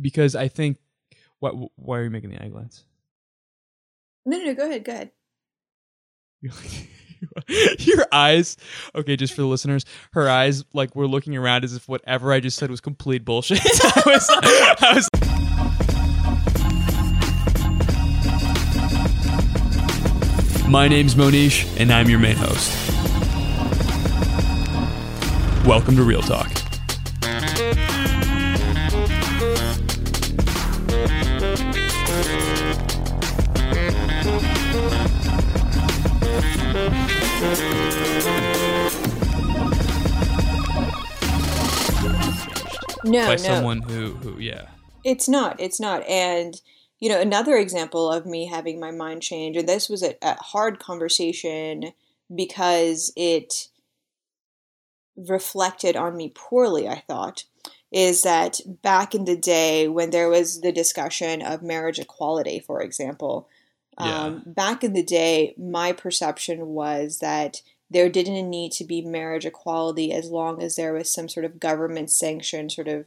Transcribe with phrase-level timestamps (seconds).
[0.00, 0.78] because I think.
[1.40, 1.54] What?
[1.76, 2.84] Why are you making the eye glance?
[4.24, 5.10] No, no, no, go ahead, go ahead.
[7.78, 8.56] Your eyes,
[8.94, 12.40] okay, just for the listeners, her eyes like were looking around as if whatever I
[12.40, 13.60] just said was complete bullshit.
[13.64, 15.08] I was, I was
[20.68, 22.72] My name's Mohnish, and I'm your main host.
[25.66, 26.61] Welcome to Real Talk.
[43.04, 44.66] No, By no, someone who, who, yeah.
[45.04, 45.60] it's not.
[45.60, 46.06] It's not.
[46.08, 46.60] And
[47.00, 50.40] you know, another example of me having my mind change, and this was a, a
[50.40, 51.92] hard conversation
[52.32, 53.68] because it
[55.16, 56.88] reflected on me poorly.
[56.88, 57.44] I thought
[57.90, 62.80] is that back in the day when there was the discussion of marriage equality, for
[62.80, 63.48] example,
[63.98, 69.44] um, back in the day, my perception was that there didn't need to be marriage
[69.44, 73.04] equality as long as there was some sort of government sanctioned sort of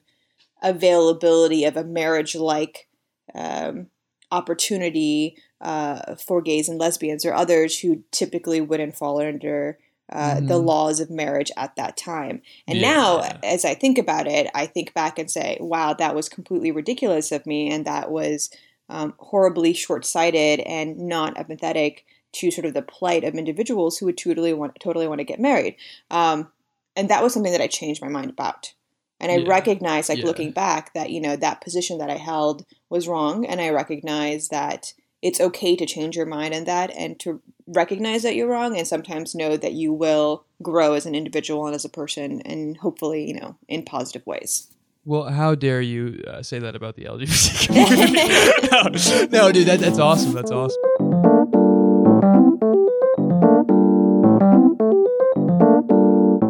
[0.61, 2.87] availability of a marriage like
[3.33, 3.87] um,
[4.31, 9.77] opportunity uh, for gays and lesbians or others who typically wouldn't fall under
[10.11, 10.65] uh, the Mhm.
[10.65, 12.41] laws of marriage at that time.
[12.67, 12.81] And Yeah.
[12.81, 16.71] now, as I think about it, I think back and say, wow, that was completely
[16.71, 18.51] ridiculous of me, and that was
[18.89, 21.99] um, horribly short sighted and not empathetic
[22.33, 25.39] to sort of the plight of individuals who would totally want, totally want to get
[25.39, 25.75] married.
[26.11, 26.51] Um,
[26.95, 28.73] and that was something that I changed my mind about.
[29.19, 29.47] And I Yeah.
[29.47, 30.25] recognized, like Yeah.
[30.25, 34.49] looking back, that you know that position that I held was wrong, and I recognize
[34.49, 38.77] that it's okay to change your mind on that, and to recognize that you're wrong,
[38.77, 42.77] and sometimes know that you will grow as an individual and as a person, and
[42.77, 44.67] hopefully, you know, in positive ways.
[45.07, 49.27] Well, how dare you uh, say that about the LGBT community?
[49.31, 50.33] no, no, dude, that, that's awesome.
[50.33, 50.81] That's awesome.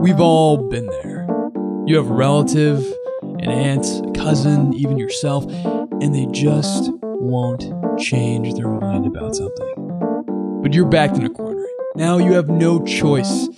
[0.02, 1.28] We've all been there.
[1.86, 2.86] You have a relative,
[3.24, 5.46] an aunt, a cousin, even yourself,
[6.02, 7.66] and they just won't
[8.00, 10.62] change their mind about something.
[10.64, 11.66] But you're backed in a corner.
[11.96, 13.50] Now you have no choice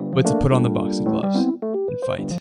[0.00, 2.40] but to put on the boxing gloves and fight.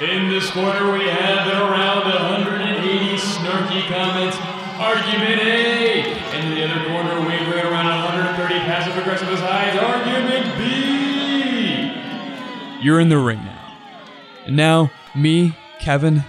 [0.00, 4.36] In this corner, we have around 180 snarky comments.
[4.76, 6.02] Argument A.
[6.34, 9.78] And in the other corner, we bring around 130 passive aggressive asides.
[9.78, 11.92] Argument B.
[12.82, 13.78] You're in the ring now.
[14.46, 16.24] And now, me, Kevin,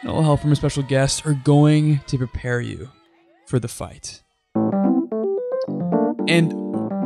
[0.00, 2.88] and all help from a special guest are going to prepare you
[3.46, 4.22] for the fight.
[6.26, 6.54] And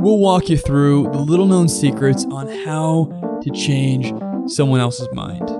[0.00, 4.12] we'll walk you through the little known secrets on how to change
[4.48, 5.57] someone else's mind.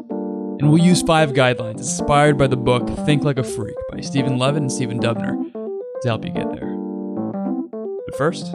[0.60, 4.38] And we'll use five guidelines inspired by the book Think Like a Freak by Stephen
[4.38, 6.74] Levitt and Stephen Dubner to help you get there.
[8.06, 8.52] But first,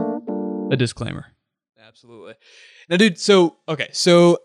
[0.69, 1.27] a disclaimer.
[1.79, 2.33] Absolutely.
[2.89, 4.39] Now, dude, so, okay, so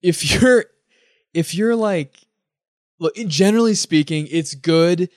[0.00, 0.64] if you're,
[1.34, 2.16] if you're like,
[2.98, 5.10] look, generally speaking, it's good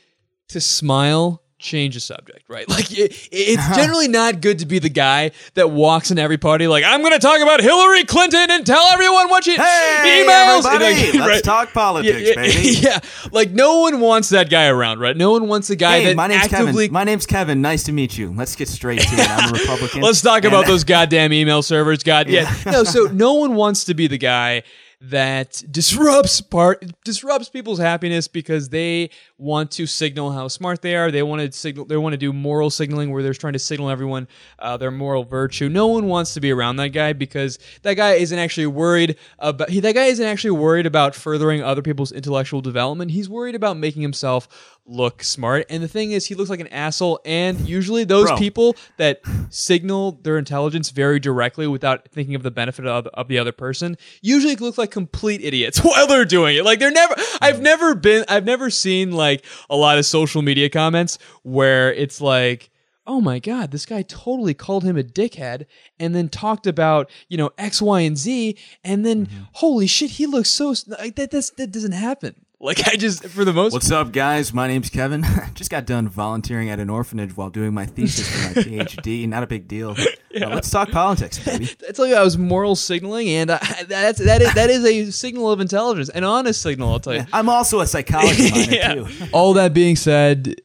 [0.49, 2.67] to smile, change the subject, right?
[2.79, 3.75] Like, it, it's uh-huh.
[3.75, 7.13] generally not good to be the guy that walks in every party like, I'm going
[7.13, 10.65] to talk about Hillary Clinton and tell everyone what she Hey, emails.
[10.65, 11.43] everybody, Like, let's right?
[11.43, 12.69] talk politics, yeah, baby.
[12.79, 12.99] Yeah,
[13.31, 15.17] like no one wants that guy around, right?
[15.17, 16.85] No one wants a guy Hey, that my name's actively.
[16.85, 16.93] Kevin.
[16.93, 17.61] My name's Kevin.
[17.61, 18.31] Nice to meet you.
[18.33, 19.29] Let's get straight to it.
[19.29, 20.01] I'm a Republican.
[20.01, 22.03] Let's talk about those goddamn email servers.
[22.03, 22.53] God, yeah.
[22.65, 22.71] Yeah.
[22.71, 24.63] No, so no one wants to be the guy
[25.01, 31.09] that disrupts part disrupts people's happiness because they want to signal how smart they are.
[31.09, 31.85] They want to signal.
[31.85, 34.27] They want to do moral signaling where they're trying to signal everyone
[34.59, 35.69] uh, their moral virtue.
[35.69, 39.69] No one wants to be around that guy because that guy isn't actually worried about.
[39.69, 43.11] He, that guy isn't actually worried about furthering other people's intellectual development.
[43.11, 45.65] He's worried about making himself look smart.
[45.69, 47.19] And the thing is, he looks like an asshole.
[47.23, 48.37] And usually, those Bro.
[48.37, 53.37] people that signal their intelligence very directly without thinking of the benefit of, of the
[53.37, 56.65] other person usually look like complete idiots while they're doing it.
[56.65, 57.15] Like they're never.
[57.41, 58.25] I've never been.
[58.27, 62.69] I've never seen like a lot of social media comments where it's like.
[63.07, 63.71] Oh my God!
[63.71, 65.65] This guy totally called him a dickhead,
[65.99, 69.43] and then talked about you know X, Y, and Z, and then mm-hmm.
[69.53, 71.31] holy shit, he looks so like that.
[71.31, 72.45] That's, that doesn't happen.
[72.61, 74.53] Like I just for the most What's up, guys?
[74.53, 75.23] My name's Kevin.
[75.53, 79.25] Just got done volunteering at an orphanage while doing my thesis for my PhD.
[79.29, 79.95] Not a big deal.
[80.31, 81.67] Uh, let's talk politics, baby.
[81.87, 83.57] I tell you, I was moral signaling, and uh,
[83.87, 86.91] that's that is that is a signal of intelligence, an honest signal.
[86.93, 87.25] I'll tell you.
[87.33, 88.69] I'm also a psychologist.
[88.71, 88.93] Yeah.
[88.93, 89.07] too.
[89.33, 90.61] All that being said,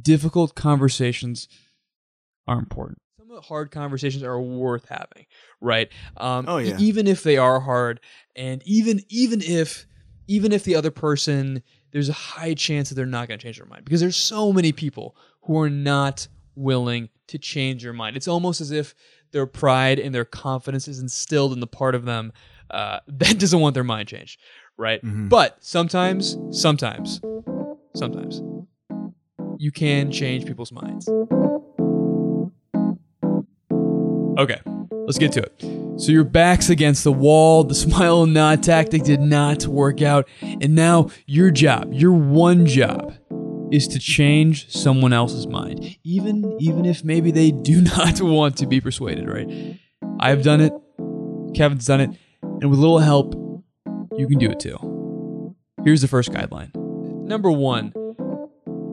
[0.00, 1.48] difficult conversations
[2.46, 2.98] are important.
[3.18, 5.24] Some of the hard conversations are worth having,
[5.62, 5.88] right?
[6.18, 6.76] Um, Oh, e- yeah.
[6.78, 7.98] even if they are hard,
[8.36, 9.86] and even even if
[10.28, 11.62] even if the other person,
[11.92, 14.52] there's a high chance that they're not going to change their mind because there's so
[14.52, 18.16] many people who are not willing to change their mind.
[18.16, 18.94] It's almost as if
[19.32, 22.32] their pride and their confidence is instilled in the part of them
[22.70, 24.40] uh, that doesn't want their mind changed,
[24.76, 25.02] right?
[25.04, 25.28] Mhm.
[25.28, 27.20] But sometimes, sometimes,
[27.94, 28.42] sometimes,
[29.58, 31.08] you can change people's minds.
[34.38, 34.60] Okay,
[35.06, 35.85] let's get to it.
[35.98, 37.64] So your back's against the wall.
[37.64, 40.28] The smile and nod tactic did not work out.
[40.42, 43.14] And now your job, your one job,
[43.72, 45.96] is to change someone else's mind.
[46.04, 49.78] Even even if maybe they do not want to be persuaded, right?
[50.20, 50.72] I've done it.
[51.54, 52.10] Kevin's done it.
[52.42, 53.34] And with a little help,
[54.16, 55.54] you can do it too.
[55.84, 56.74] Here's the first guideline.
[56.74, 57.92] Number one,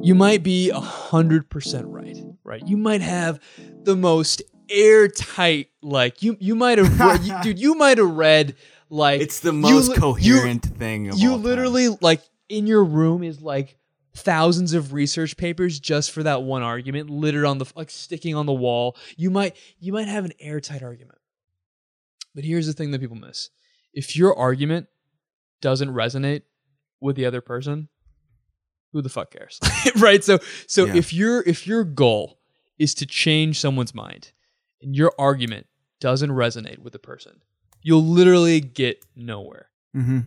[0.01, 2.67] you might be 100% right, right?
[2.67, 3.39] You might have
[3.83, 4.41] the most
[4.73, 8.55] airtight, like, you, you might have, dude, you might have read,
[8.89, 11.09] like, It's the most you- coherent thing.
[11.09, 11.43] Of you all time.
[11.45, 13.77] literally like in your room is like
[14.15, 18.45] thousands of research papers just for that one argument littered on the like sticking on
[18.45, 21.17] the wall you might you might have an airtight argument
[22.35, 23.49] but here's the thing that people miss
[23.91, 24.85] if your argument
[25.61, 26.43] doesn't resonate
[27.01, 27.87] with the other person
[28.91, 29.59] who the fuck cares
[29.97, 30.37] right so
[30.67, 30.95] so Yeah.
[30.95, 32.37] if your if your goal
[32.77, 34.31] is to change someone's mind
[34.83, 35.65] and your argument
[35.99, 37.41] doesn't resonate with the person
[37.81, 40.19] you'll literally get nowhere Mm-hmm.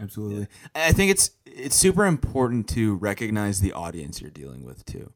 [0.00, 0.48] Absolutely.
[0.74, 5.12] I I think it's it's super important to recognize the audience you're dealing with too.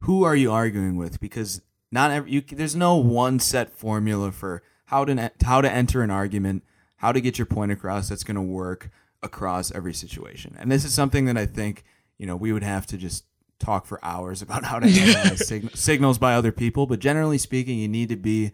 [0.00, 1.20] Who are you arguing with?
[1.20, 6.02] Because not every, you, there's no one set formula for how to how to enter
[6.02, 6.64] an argument,
[6.96, 8.90] how to get your point across that's going to work
[9.22, 10.56] across every situation.
[10.58, 11.84] And this is something that I think
[12.18, 13.24] you know we would have to just
[13.58, 16.86] talk for hours about how to analyze sig- signals by other people.
[16.86, 18.52] But generally speaking, you need to be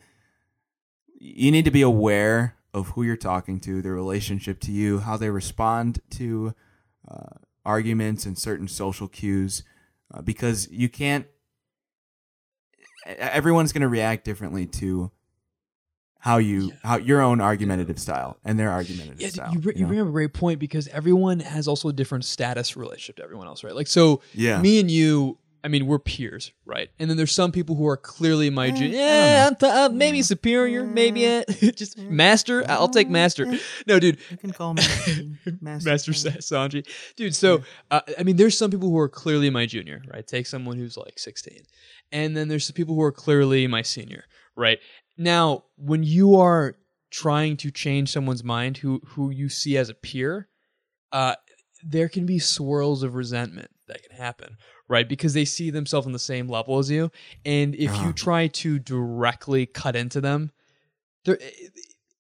[1.19, 5.17] you need to be aware of who you're talking to, their relationship to you, how
[5.17, 6.55] they respond to
[7.09, 9.63] uh, arguments and certain social cues,
[10.13, 11.27] uh, because you can't.
[13.05, 15.11] Everyone's going to react differently to
[16.23, 19.53] how you how your own argumentative style and their argumentative Yeah, style.
[19.53, 19.89] you, you know?
[19.89, 23.49] bring up a great point because everyone has also a different status relationship to everyone
[23.49, 23.75] else, right?
[23.75, 24.61] Like, so Yeah.
[24.63, 26.91] me and you, I mean, we're peers, right?
[27.01, 29.49] And then there's some people who are clearly my, Eh, ju- yeah.
[29.49, 31.43] I'm t- uh, maybe superior, maybe uh,
[31.75, 32.65] just master.
[32.69, 33.47] I'll take master.
[33.89, 34.83] No, dude, You can call me
[35.61, 35.91] Master.
[35.91, 36.87] Master Sanji.
[37.17, 40.25] Dude, so uh, I mean, there's some people who are clearly my junior, right?
[40.25, 41.63] Take someone who's like 16.
[42.13, 44.25] And then there's some people who are clearly my senior,
[44.57, 44.79] right?
[45.17, 46.75] Now, when you are
[47.11, 50.49] trying to change someone's mind who who you see as a peer,
[51.13, 51.35] uh,
[51.83, 54.57] there can be swirls of resentment that can happen,
[54.89, 55.09] right?
[55.09, 57.11] Because they see themselves on the same level as you.
[57.45, 60.53] And if you try to directly cut into them,
[61.25, 61.39] there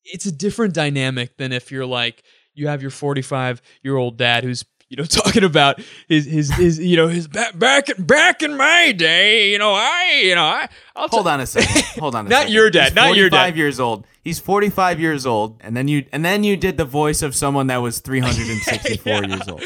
[0.04, 2.24] it's a different dynamic than if you're like
[2.54, 6.78] you have your 45 year old dad who's you know talking about his his his
[6.78, 10.68] you know his back back back in my day you know I you know I
[10.94, 11.82] I'll Hold t- on a second.
[12.00, 12.26] Hold on.
[12.26, 12.52] A Not second.
[12.54, 13.38] your dad, He's not your dad.
[13.38, 14.06] 45 years old.
[14.22, 17.68] He's 45 years old, and then you and then you did the voice of someone
[17.68, 19.62] that was 364 years old.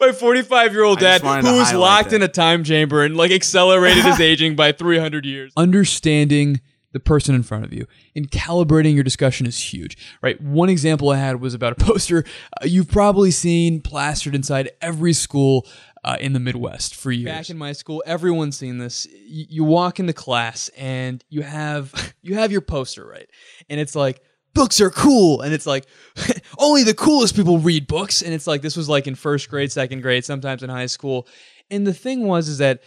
[0.00, 1.26] my 45 year old dad who
[1.58, 2.16] was locked that.
[2.16, 6.60] in a time chamber and like accelerated his aging by 300 years understanding
[6.98, 7.86] the person in front of you.
[8.14, 10.40] And calibrating your discussion is huge right?
[10.40, 12.24] One example i had was about a poster.
[12.60, 15.66] Uh, you've probably seen plastered inside every school
[16.04, 17.26] uh, in the midwest for years.
[17.26, 19.06] Back in my school everyone's seen this.
[19.10, 23.28] Y- you walk into class and you have you have your poster right?
[23.68, 24.20] And it's like
[24.54, 25.42] books are cool.
[25.42, 25.86] And it's like
[26.58, 28.22] only the coolest people read books.
[28.22, 31.28] And it's like this was like in first grade second grade sometimes in high school.
[31.70, 32.82] And the thing was is that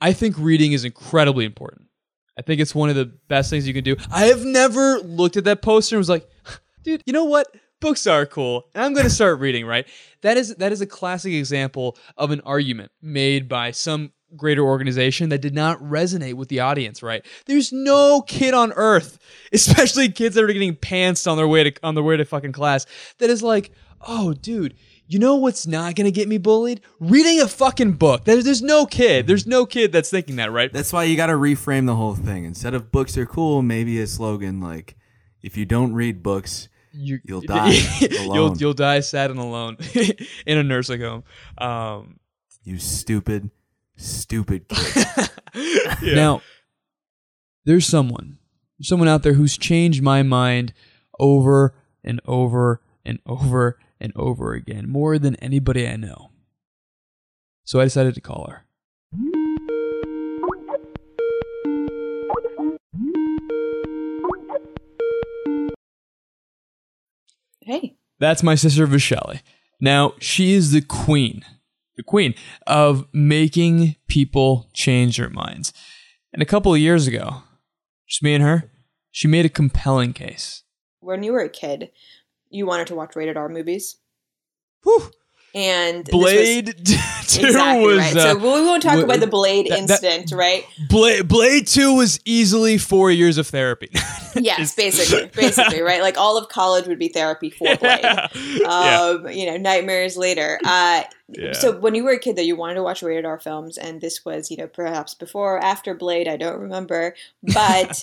[0.00, 1.88] i think reading is incredibly important
[2.38, 3.96] i think it's one of the best things you can do.
[4.10, 6.28] I have never looked at that poster and was like
[6.82, 7.46] dude you know what?
[7.80, 9.86] Books are cool and i'm going to start reading right?
[10.22, 15.28] That is that is a classic example of an argument made by some greater organization
[15.28, 17.24] that did not resonate with the audience right?
[17.46, 19.18] There's no kid on earth
[19.52, 22.52] especially kids that are getting pantsed on their way to on their way to fucking
[22.52, 22.86] class
[23.18, 23.72] that is like
[24.06, 24.74] oh dude
[25.12, 28.86] you know what's not gonna get me bullied reading a fucking book there's, there's no
[28.86, 31.94] kid there's no kid that's thinking that right That's why you got to reframe the
[31.96, 32.44] whole thing.
[32.44, 34.96] Instead of books are cool, maybe a slogan like,
[35.42, 38.58] "If you don't read books, you, You'll die you'll alone.
[38.58, 39.76] you'll die sad and alone
[40.46, 41.24] in a nursing home.
[41.58, 42.18] Um,
[42.64, 43.50] you stupid,
[43.96, 45.06] stupid kid."
[46.02, 46.40] Now,
[47.64, 48.38] there's someone,
[48.78, 50.72] there's someone out there who's changed my mind
[51.18, 56.30] over and over and over and over again, more than anybody I know.
[57.64, 58.66] So I decided to call her.
[67.60, 67.96] Hey.
[68.18, 69.40] That's my sister Vysali.
[69.80, 71.44] Now, she is the queen,
[71.96, 72.34] the queen
[72.66, 75.72] of making people change their minds.
[76.32, 77.42] And a couple of years ago,
[78.08, 78.70] just me and her,
[79.12, 80.64] she made a compelling case.
[80.98, 81.90] When you were a kid,
[82.52, 83.96] you wanted to watch rated R movies.
[84.84, 85.10] Whew.
[85.54, 86.96] And Blade was,
[87.36, 88.16] Two exactly was right.
[88.16, 90.64] uh, so we won't talk w- about the Blade that- that- incident, right?
[90.88, 93.90] Blade, Blade Two was easily four years of therapy.
[94.34, 96.00] Yes, basically, basically, right?
[96.00, 98.00] Like all of college would be therapy for Blade.
[98.02, 98.28] yeah.
[99.12, 100.58] Um, you know, nightmares later.
[100.64, 101.52] Uh, Yeah.
[101.52, 104.00] So when you were a kid, though, you wanted to watch rated R films, and
[104.00, 106.28] this was, you know, perhaps before or after Blade.
[106.28, 108.02] I don't remember, but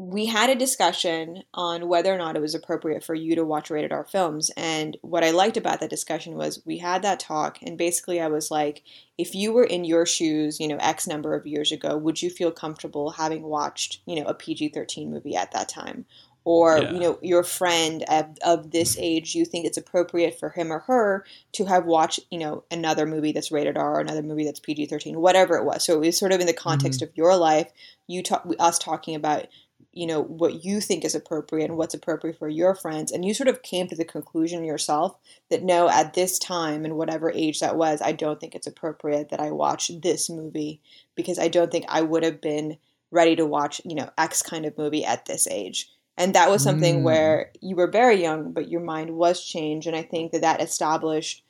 [0.00, 3.68] we had a discussion on whether or not it was appropriate for you to watch
[3.68, 4.48] rated R films.
[4.56, 8.28] And what I liked about that discussion was we had that talk, and basically I
[8.28, 8.84] was like,
[9.18, 12.30] if you were in your shoes, you know, X number of years ago, would you
[12.30, 16.06] feel comfortable having watched, you know, a PG 13 movie at that time?
[16.44, 16.92] Or, Yeah.
[16.92, 20.78] you know, your friend of, of this age, you think it's appropriate for him or
[20.78, 21.24] her
[21.54, 24.86] to have watched, you know, another movie that's rated R or another movie that's PG
[24.86, 25.84] 13, whatever it was.
[25.84, 27.10] So it was sort of in the context mm-hmm.
[27.10, 27.72] of your life,
[28.06, 29.48] you talk, us talking about
[29.92, 33.32] you know what you think is appropriate and what's appropriate for your friends and you
[33.32, 35.16] sort of came to the conclusion yourself
[35.50, 39.30] that no at this time and whatever age that was i don't think it's appropriate
[39.30, 40.80] that i watch this movie
[41.14, 42.76] because i don't think i would have been
[43.10, 46.62] ready to watch you know x kind of movie at this age and that was
[46.62, 47.02] something Mm.
[47.04, 50.60] where you were very young but your mind was changed and i think that that
[50.62, 51.42] established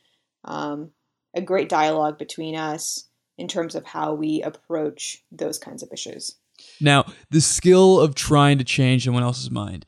[0.44, 0.92] um,
[1.34, 3.04] a great dialogue between us
[3.36, 6.36] in terms of how we approach those kinds of issues
[6.80, 9.84] Now, the skill of trying to change someone else's mind,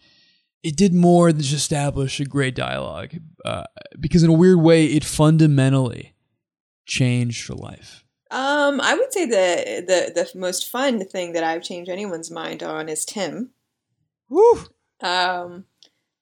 [0.62, 3.64] it did more than just establish a great dialogue, uh,
[3.99, 6.14] because in a weird way, it fundamentally
[6.87, 8.04] changed your life.
[8.30, 12.62] Um, I would say the the the most fun thing that I've changed anyone's mind
[12.62, 13.50] on is Tim.
[14.28, 14.66] Woo!
[15.00, 15.64] Um,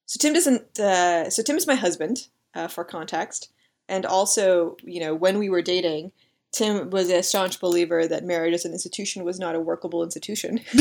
[0.07, 0.79] so Tim doesn't.
[0.79, 3.53] Uh, so Tim is my husband, uh, for context,
[3.89, 6.13] and also, you know, when we were dating,
[6.53, 10.61] Tim was a staunch believer that marriage as an institution was not a workable institution.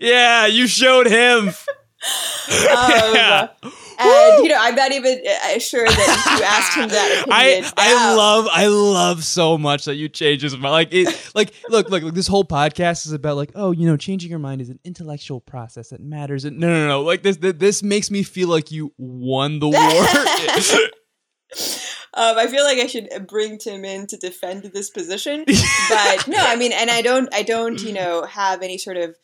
[0.00, 1.50] yeah, you showed him.
[2.48, 3.48] Um,
[3.98, 7.68] And you know, I'm not even uh, sure that you asked him that I.
[7.76, 10.72] I love I love so much that you change his mind.
[10.72, 13.96] Like it like look look look this whole podcast is about like oh you know
[13.96, 16.44] changing your mind is an intellectual process that matters.
[16.44, 19.68] And no no no like this this, this makes me feel like you won the
[19.68, 20.06] war.
[22.16, 25.44] Um, I feel like I should bring Tim in to defend this position,
[25.90, 29.16] but no, I mean, and I don't, I don't, you know, have any sort of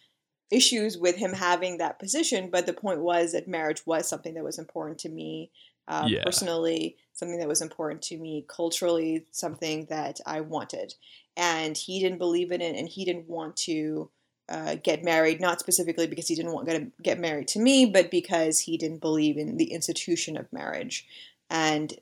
[0.50, 2.50] issues with him having that position.
[2.50, 5.50] But the point was that marriage was something that was important to me
[5.88, 6.22] um, Yeah.
[6.22, 10.94] personally, something that was important to me culturally, something that I wanted,
[11.34, 14.10] and he didn't believe in it, and he didn't want to.
[14.48, 18.10] Uh, get married, not specifically because he didn't want to get married to me, but
[18.10, 21.06] because he didn't believe in the institution of marriage.
[21.48, 21.94] And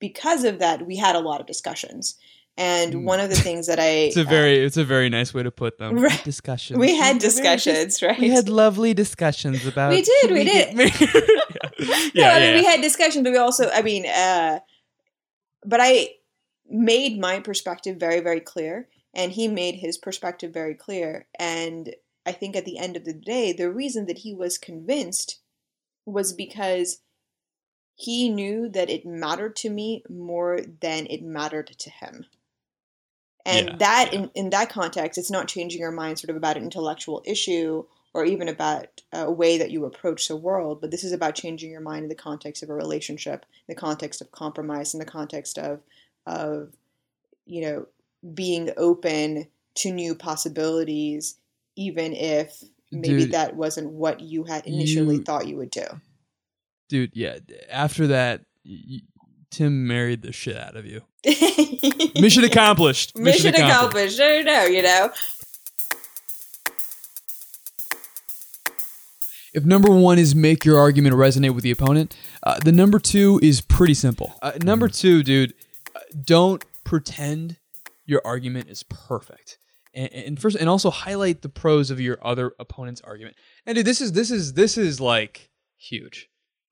[0.00, 2.16] because of that, we had a lot of discussions.
[2.56, 3.04] And Mm.
[3.04, 5.50] one of the things that I it's a very it's a very nice way to
[5.50, 5.96] put them.
[6.08, 6.24] Right.
[6.24, 6.78] Discussion.
[6.78, 8.18] we had They're very dis- discussions, right?
[8.18, 9.90] We had lovely discussions about.
[9.90, 10.76] We did, we get did.
[10.76, 11.00] married?
[11.78, 12.56] yeah, no, yeah, I mean yeah.
[12.56, 14.58] we had discussions, but we also, I mean, uh,
[15.64, 16.10] but I
[16.68, 21.26] made my perspective very, very clear, and he made his perspective very clear.
[21.38, 21.94] And
[22.26, 25.38] I think at the end of the day, the reason that he was convinced
[26.06, 26.98] was because
[27.98, 32.24] he knew that it mattered to me more than it mattered to him.
[33.44, 34.18] And Yeah, that, yeah.
[34.20, 37.84] in, in that context, it's not changing your mind sort of about an intellectual issue
[38.14, 41.72] or even about a way that you approach the world, but this is about changing
[41.72, 45.04] your mind in the context of a relationship, in the context of compromise, in the
[45.06, 45.80] context of,
[46.24, 46.72] of
[47.46, 47.86] you know,
[48.32, 51.34] being open to new possibilities,
[51.74, 52.62] even if
[52.92, 55.86] maybe Dude, that wasn't what you had initially you- thought you would do.
[56.88, 57.38] Dude, yeah.
[57.70, 59.00] After that, y- y-
[59.50, 61.02] Tim married the shit out of you.
[62.20, 63.16] Mission accomplished.
[63.16, 64.20] Mission accomplished.
[64.20, 65.10] I don't know, you know.
[69.54, 73.40] If number one is make your argument resonate with the opponent, uh, the number two
[73.42, 74.34] is pretty simple.
[74.42, 75.54] Uh, number two, dude,
[75.96, 77.56] uh, don't pretend
[78.04, 79.58] your argument is perfect.
[79.94, 83.36] And, and first, and also highlight the pros of your other opponent's argument.
[83.66, 86.28] And dude, this is this is this is like huge,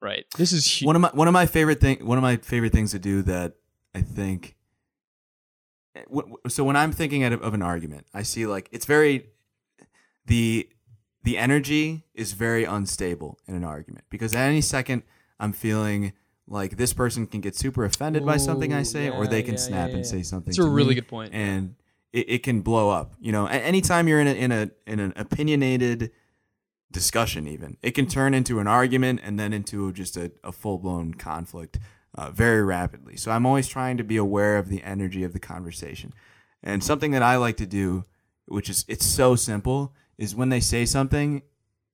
[0.06, 0.25] right?
[0.38, 0.86] This is huge.
[0.86, 3.22] one of my one of my favorite thing one of my favorite things to do
[3.22, 3.54] that
[3.94, 4.56] I think
[5.94, 8.86] eh, w- w- so when I'm thinking of of an argument, I see like it's
[8.86, 9.26] very
[10.26, 10.68] the
[11.22, 15.02] the energy is very unstable in an argument because at any second
[15.40, 16.12] I'm feeling
[16.48, 19.54] like this person can get super offended by something I Ooh, say, or they can
[19.54, 20.50] yeah, snap yeah, and say something.
[20.50, 21.75] It's a really me, good and
[22.12, 23.14] it, it can blow up.
[23.20, 26.12] You know, anytime you're in a in a in an opinionated
[26.90, 27.47] discussion.
[27.49, 31.14] Even it can turn into an argument and then into just a, a full blown
[31.14, 31.78] conflict
[32.14, 33.16] uh, very rapidly.
[33.16, 36.12] So I'm always trying to be aware of the energy of the conversation.
[36.62, 38.05] And something that I like to do,
[38.47, 41.43] which is it's so simple, is when they say something,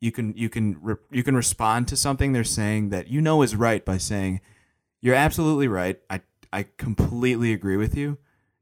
[0.00, 3.42] you can you can re- you can respond to something they're saying that you know
[3.42, 4.40] is right by saying,
[5.00, 6.00] "You're absolutely right.
[6.08, 6.22] I
[6.52, 8.18] I completely agree with you,"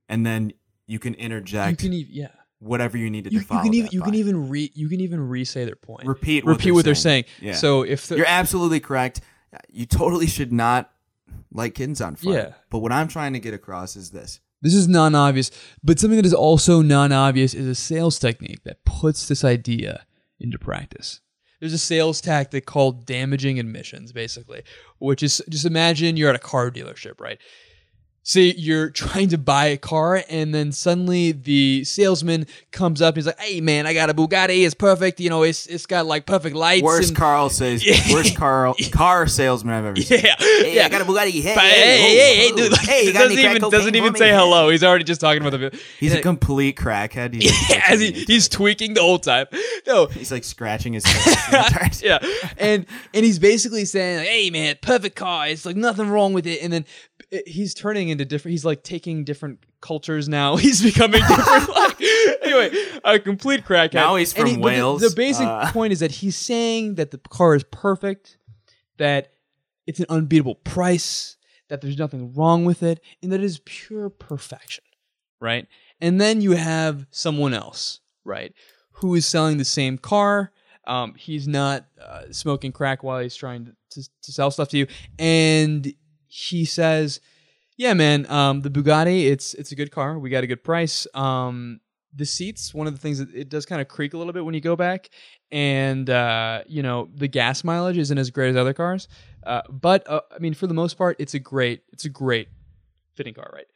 [0.09, 0.53] and then
[0.87, 1.83] you can interject.
[1.83, 2.29] You can even yeah.
[2.61, 3.63] Whatever you needed You, to you follow.
[3.63, 6.07] can even you can even re you can even re-say their point.
[6.07, 7.25] repeat what repeat they're what they're saying.
[7.41, 7.55] Yeah.
[7.55, 9.21] So if the, You're absolutely correct.
[9.69, 10.93] You totally should not
[11.53, 12.35] light kittens on fire.
[12.35, 12.53] Yeah.
[12.71, 14.41] But what I'm trying to get across is this.
[14.63, 15.51] This is non obvious,
[15.83, 20.05] but something that is also non obvious is a sales technique that puts this idea
[20.39, 21.21] into practice.
[21.61, 24.63] There's a sales tactic called damaging admissions, basically,
[24.99, 27.39] which is just imagine you're at a car dealership, right?
[28.23, 33.17] Say you're trying to buy a car, and then suddenly the salesman comes up.
[33.17, 34.65] He's like, "Hey, man, I got a Bugatti.
[34.67, 35.21] It's perfect.
[35.21, 39.27] You know, it's it's got like perfect lights." Worst and- Carl says worst Carl car
[39.27, 40.21] salesman I've ever seen.
[40.23, 40.85] Yeah, Hey, yeah.
[40.85, 41.31] I got a Bugatti.
[41.31, 42.73] Hey, hey, hey, hey, hey, dude!
[42.73, 44.69] Like, hey, you doesn't even doesn't even say hello.
[44.69, 45.81] He's already just talking about the.
[45.99, 47.33] He's and a complete crackhead.
[47.35, 49.47] He's, yeah, as he, he's tweaking the whole time.
[49.87, 51.99] No, he's like scratching his head.
[52.03, 52.19] yeah,
[52.59, 52.85] and
[53.15, 55.49] and he's basically saying, like, "Hey, man, perfect car.
[55.49, 56.85] It's like nothing wrong with it." And then
[57.31, 58.53] it- he's turning into different.
[58.53, 60.57] He's like taking different cultures now.
[60.65, 61.69] He's becoming different.
[61.69, 62.01] like,
[62.43, 62.71] anyway,
[63.05, 63.95] a complete crackhead.
[63.95, 65.01] Now he's from the- Wales.
[65.01, 68.37] The, basic Uh, point is that he's saying that the car is perfect,
[68.99, 69.33] that
[69.87, 71.37] it's an unbeatable price,
[71.69, 74.85] that there's nothing wrong with it, and that it is pure perfection,
[75.41, 75.67] right?
[76.01, 78.53] And then you have someone else, right,
[78.93, 80.53] who is selling the same car.
[80.87, 83.73] Um, he's not uh, smoking crack while he's trying to,
[84.03, 84.87] to, to sell stuff to you,
[85.19, 85.93] and
[86.31, 87.21] he says,
[87.77, 90.19] "Yeah, man, um, the Bugatti, it's it's a good car.
[90.19, 91.07] We got a good price.
[91.13, 91.81] Um,
[92.15, 94.45] the seats, one of the things that it does kind of creak a little bit
[94.45, 95.11] when you go back,
[95.51, 99.09] and uh, you know the gas mileage isn't as great as other cars.
[99.45, 102.49] Uh, but uh, I mean, for the most part, it's a great it's a great
[103.15, 103.67] fitting car, right?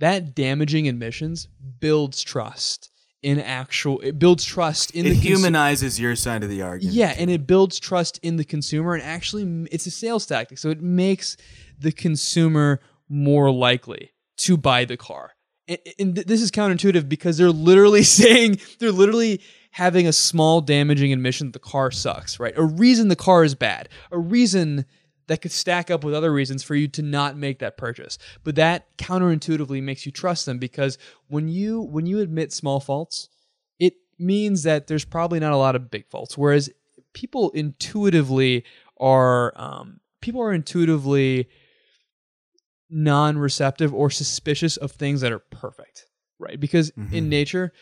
[0.00, 1.48] That damaging admissions
[1.80, 2.90] builds trust
[3.24, 4.00] in actual.
[4.00, 6.94] It builds trust in it the consu- humanizes your side of the argument.
[6.94, 10.58] yeah, and it builds trust in the consumer, and actually, it's a sales tactic.
[10.58, 11.36] So it makes
[11.78, 15.32] the consumer more likely to buy the car.
[15.66, 20.60] And, and th- this is counterintuitive because they're literally saying they're literally having a small
[20.60, 22.54] damaging admission that the car sucks, right?
[22.56, 24.84] A reason the car is bad, a reason
[25.26, 28.18] that could stack up with other reasons for you to not make that purchase.
[28.42, 33.28] But that counterintuitively makes you trust them because when you when you admit small faults,
[33.78, 36.36] it means that there's probably not a lot of big faults.
[36.38, 36.70] Whereas
[37.12, 38.64] people intuitively
[38.98, 41.48] are um, people are intuitively
[42.90, 46.06] non-receptive or suspicious of things that are perfect,
[46.38, 46.60] right?
[46.60, 47.28] Because in Mhm.
[47.28, 47.72] nature,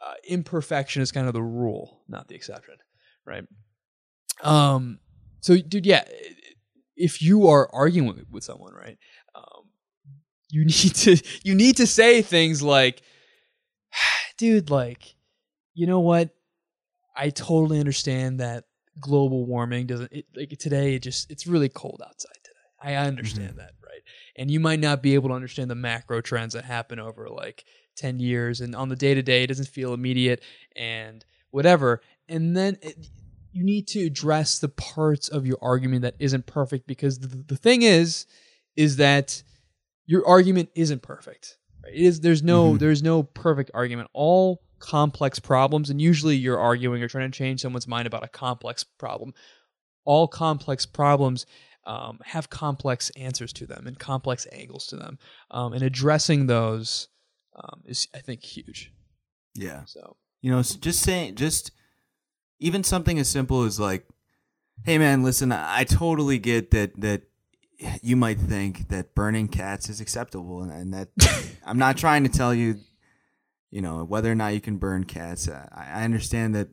[0.00, 2.74] uh, imperfection is kind of the rule, not the exception,
[3.24, 3.44] right?
[4.40, 5.00] Um.
[5.40, 6.04] So, dude, yeah,
[6.98, 8.98] if you are arguing with, with someone, right,
[9.34, 9.64] um,
[10.50, 13.02] you need to you need to say things like,
[14.38, 15.14] dude, like,
[15.74, 16.30] you know what?
[17.16, 18.64] I totally understand that
[19.00, 20.94] global warming doesn't it, like today.
[20.94, 22.54] It just it's really cold outside today.
[22.80, 24.02] I understand that, right?
[24.36, 27.64] And you might not be able to understand the macro trends that happen over like
[27.96, 30.42] ten years, and on the day to day, it doesn't feel immediate
[30.76, 32.02] and whatever.
[32.28, 33.08] And then it,
[33.58, 37.56] you need to address the parts of your argument that isn't perfect because the, the
[37.56, 38.24] thing is,
[38.76, 39.42] is that
[40.06, 41.58] your argument isn't perfect.
[41.82, 41.92] Right?
[41.92, 42.78] It is there's no Mhm.
[42.78, 44.08] there's no perfect argument.
[44.12, 48.28] All complex problems, and usually you're arguing or trying to change someone's mind about a
[48.28, 49.34] complex problem.
[50.04, 51.44] All complex problems
[51.84, 55.18] um, have complex answers to them and complex angles to them,
[55.50, 57.08] um, and addressing those
[57.56, 58.92] um, is, I think, huge.
[59.54, 59.84] Yeah.
[59.86, 61.72] So You know, just saying, just
[62.58, 64.06] even something as simple as like,
[64.84, 67.22] "Hey, man, listen, I totally get that that
[68.02, 71.08] you might think that burning cats is acceptable, and, and that
[71.66, 72.76] I'm not trying to tell you,
[73.70, 75.48] you know, whether or not you can burn cats.
[75.48, 76.68] Uh, I, I understand that.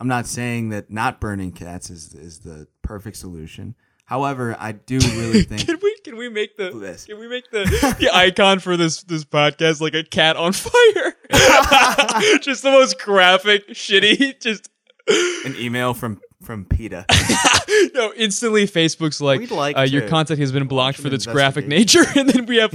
[0.00, 3.74] I'm not saying that not burning cats is is the perfect solution.
[4.04, 7.04] However, I do really think can we can we make the This.
[7.04, 7.64] can we make the
[7.98, 11.14] the icon for this this podcast like a cat on fire?
[12.40, 14.70] just the most graphic, shitty, just
[15.08, 17.04] an email from from PETA.
[17.94, 18.12] no.
[18.14, 22.04] Instantly, Facebook's like, We'd like uh, your content has been blocked for its graphic nature,
[22.16, 22.72] and then we have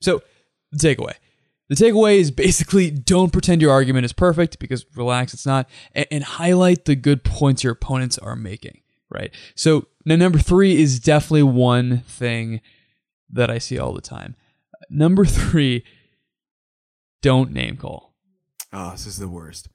[0.00, 0.22] So,
[0.72, 1.14] the takeaway.
[1.68, 6.06] The takeaway is basically don't pretend your argument is perfect because relax, it's not, and,
[6.10, 9.32] and highlight the good points your opponents are making, right?
[9.54, 12.60] So, now number three is definitely one thing
[13.30, 14.36] that I see all the time.
[14.88, 15.84] Number three,
[17.20, 18.14] don't name call.
[18.72, 19.68] Oh, this is the worst.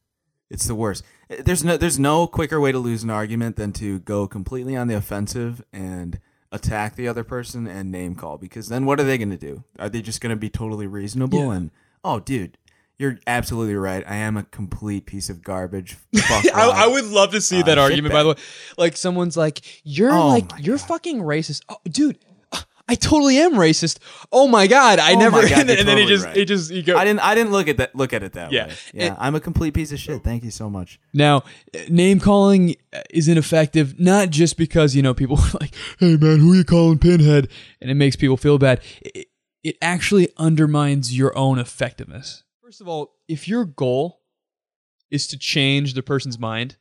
[0.52, 1.04] It's the worst.
[1.30, 4.88] There's no there's no quicker way to lose an argument than to go completely on
[4.88, 6.20] the offensive and
[6.52, 9.64] attack the other person and name call because then what are they going to do?
[9.80, 11.54] Are they just going to be totally reasonable Yeah.
[11.54, 11.72] and
[12.04, 12.58] oh dude,
[13.00, 14.04] you're absolutely right.
[14.06, 15.94] I am a complete piece of garbage.
[16.16, 18.14] Fuck I, I would love to see Uh, that argument.
[18.14, 18.36] By the way,
[18.78, 20.88] like someone's like, "You're Oh like, you're God.
[20.88, 22.20] fucking racist, oh, dude."
[22.92, 24.00] I totally am racist.
[24.34, 25.42] Oh my god, I Oh never.
[25.48, 26.36] God, and, and then he totally just, right.
[26.36, 26.98] he just, he go.
[26.98, 28.68] I didn't I didn't look at that look at it that Yeah.
[28.68, 28.74] way.
[28.94, 30.24] Yeah, It- I'm a complete piece of shit.
[30.26, 31.00] Thank you so much.
[31.14, 31.44] Now,
[31.90, 32.76] name calling
[33.10, 36.64] is ineffective not just because you know people are like, "Hey man, who are you
[36.66, 37.48] calling pinhead?"
[37.80, 38.82] and it makes people feel bad.
[39.02, 39.28] It,
[39.64, 42.44] it actually undermines your own effectiveness.
[42.62, 44.20] First of all, if your goal
[45.10, 46.76] is to change the person's mind,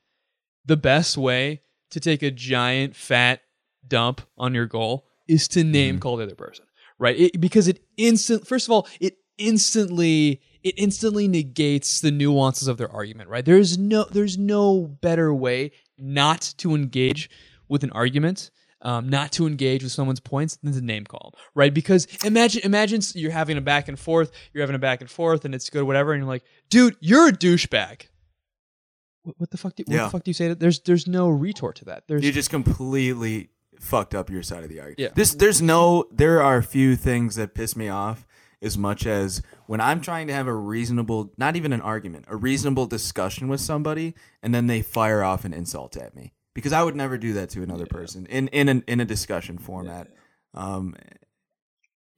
[0.65, 3.43] the best way to take a giant fat
[3.87, 6.65] dump on your goal is to name call the other person,
[6.99, 7.19] right?
[7.19, 8.47] It, because it instant.
[8.47, 13.45] First of all, it instantly it instantly negates the nuances of their argument, right?
[13.45, 17.31] There's no there's no better way not to engage
[17.69, 18.51] with an argument.
[18.83, 21.75] Um, not to engage with someone's points than to name call, right?
[21.75, 25.45] Because imagine, imagine you're having a back and forth, you're having a back and forth,
[25.45, 28.07] and it's good, whatever, and you're like, dude, you're a douchebag.
[29.23, 29.75] What, what the fuck?
[29.77, 30.05] Do, what Yeah.
[30.05, 30.49] the fuck do you say?
[30.49, 32.05] To, there's there's no retort to that.
[32.09, 34.99] There's You just completely fucked up your side of the argument.
[34.99, 35.09] Yeah.
[35.15, 38.27] This there's no there are a few things that piss me off
[38.63, 42.37] as much as when I'm trying to have a reasonable not even an argument, a
[42.37, 46.35] reasonable discussion with somebody and then they fire off an insult at me.
[46.55, 49.59] Because I would never do that to another person in in an, in a discussion
[49.59, 50.09] format.
[50.55, 50.95] Um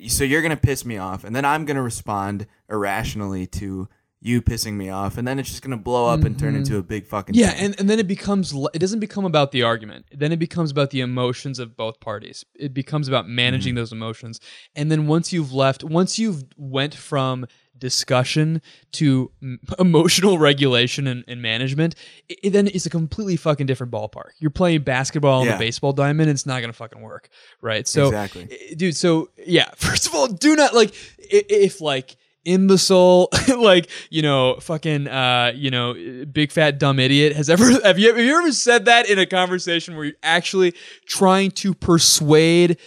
[0.08, 3.88] so you're going to piss me off and then I'm going to respond irrationally to
[4.24, 6.76] you pissing me off and then it's just going to blow up and turn into
[6.78, 7.64] a big fucking yeah, thing.
[7.66, 10.06] and, and then it becomes it doesn't become about the argument.
[10.12, 12.44] Then it becomes about the emotions of both parties.
[12.54, 14.38] It becomes about managing those emotions.
[14.76, 17.46] And then once you've left, once you've went from
[17.78, 21.96] discussion to mm, emotional regulation and, and management,
[22.28, 24.30] it, it then it's a completely fucking different ballpark.
[24.38, 25.52] You're playing basketball on Yeah.
[25.54, 26.30] the baseball diamond.
[26.30, 27.28] It's not gonna fucking work,
[27.60, 27.88] right?
[27.88, 28.48] So, Exactly.
[28.76, 28.96] dude.
[28.96, 33.28] So yeah, first of all, do not like if like imbecile
[33.58, 35.94] like you know fucking uh you know
[36.32, 39.26] big fat dumb idiot has ever have you, have you ever said that in a
[39.26, 40.74] conversation where you're actually
[41.06, 42.78] trying to persuade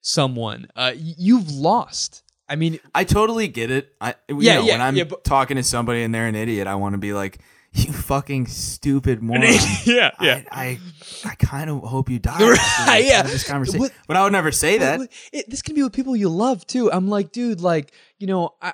[0.00, 3.92] someone uh you've lost i mean I totally get it.
[4.00, 6.34] I you Yeah, know, yeah, when I'm yeah, but- talking to somebody and they're an
[6.36, 7.38] idiot, I want to be like,
[7.74, 9.42] "You fucking stupid moron."
[9.84, 10.78] yeah I, I,
[11.24, 12.38] I kind of hope you die.
[12.40, 13.22] Right, this- yeah.
[13.22, 15.00] This conversation, but I would never say that.
[15.32, 16.90] It, this can be with people you love too.
[16.92, 18.72] I'm like, dude, like, you know, I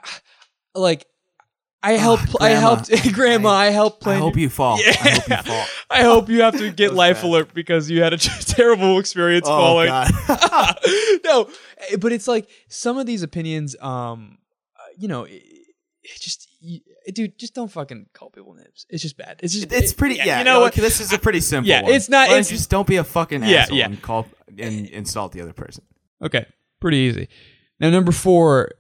[0.75, 1.07] like
[1.83, 4.79] I helped I Ah, helped grandma, I, helped I plan hope you fall.
[4.79, 5.43] I hope you Yeah.
[5.43, 5.67] fall.
[5.89, 7.25] I hope you have to get life bad.
[7.25, 9.89] alert because you had a terrible experience Oh falling.
[11.25, 11.49] no,
[11.91, 14.37] eh, but it's like some of these opinions, um,
[14.77, 15.43] uh, you know, it,
[16.03, 16.49] it just,
[17.13, 18.87] dude, just don't fucking call people names.
[18.89, 19.41] It's just bad.
[19.43, 20.17] It's just, It's it- pretty.
[20.17, 20.75] Yeah, you know what?
[20.75, 21.69] This is a pretty simple.
[21.69, 21.93] yeah, one.
[21.93, 23.87] it's not- it's- just don't be a fucking Yeah, asshole yeah.
[23.87, 24.27] and call
[24.59, 25.85] and insult the other person.
[26.23, 26.47] Okay,
[26.81, 27.29] pretty easy.
[27.79, 28.73] Now, number four,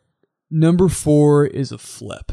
[0.51, 2.33] number four is a flip.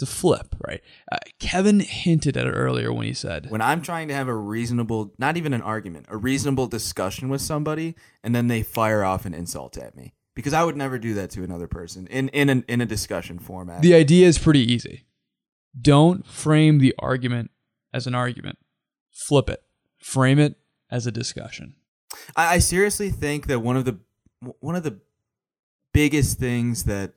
[0.00, 0.80] It's a flip, right?
[1.12, 4.34] Uh, Kevin hinted at it earlier when he said, When I'm trying to have a
[4.34, 9.26] reasonable, not even an argument, a reasonable discussion with somebody, and then they fire off
[9.26, 12.48] an insult at me, because I would never do that to another person in in
[12.48, 13.82] an, in a discussion format.
[13.82, 15.04] the idea is pretty easy.
[15.78, 17.50] Don't frame the argument
[17.92, 18.58] as an argument.
[19.10, 19.62] Flip it.
[19.98, 20.56] Frame it
[20.90, 21.74] as a discussion.
[22.36, 23.98] I, I seriously think that one of the
[24.60, 25.00] one of the
[25.92, 27.12] biggest things that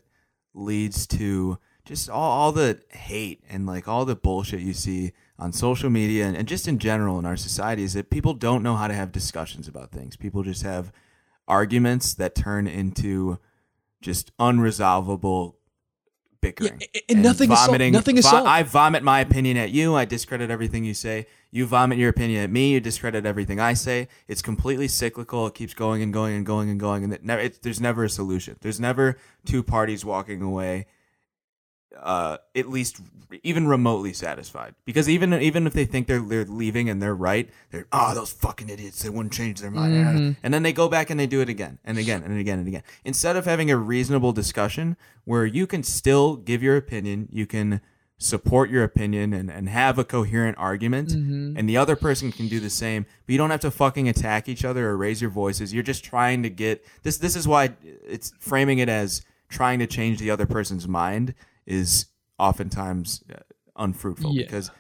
[0.53, 5.51] leads to just all, all the hate and like all the bullshit you see on
[5.51, 8.75] social media and, and just in general in our society is that people don't know
[8.75, 10.15] how to have discussions about things.
[10.15, 10.91] People just have
[11.47, 13.39] arguments that turn into
[14.01, 15.55] just unresolvable
[16.43, 16.81] bickering.
[16.93, 18.45] Yeah, and nothing is sol- nothing is vo-.
[18.45, 19.95] I vomit my opinion at you.
[19.95, 21.25] I discredit everything you say.
[21.49, 22.73] You vomit your opinion at me.
[22.73, 24.07] You discredit everything I say.
[24.27, 25.47] It's completely cyclical.
[25.47, 28.03] It keeps going and going and going and going, and it never, it, there's never
[28.03, 28.57] a solution.
[28.61, 30.85] There's never two parties walking away,
[31.99, 32.99] uh, at least
[33.43, 34.75] even remotely satisfied.
[34.85, 38.31] Because even even if they think they're they're leaving and they're right, they're oh those
[38.31, 39.01] fucking idiots.
[39.01, 39.93] They wouldn't change their mind,
[40.43, 42.67] and then they go back and they do it again and again and again and
[42.67, 42.83] again.
[43.03, 47.81] Instead of having a reasonable discussion where you can still give your opinion, you can
[48.17, 51.11] support your opinion and, and have a coherent argument
[51.57, 54.47] and the other person can do the same but you don't have to fucking attack
[54.47, 57.69] each other or raise your voices you're just trying to get this this is why
[58.07, 61.33] it's framing it as trying to change the other person's mind
[61.65, 62.07] is
[62.39, 63.39] oftentimes uh,
[63.75, 64.43] unfruitful Yeah.
[64.43, 64.71] because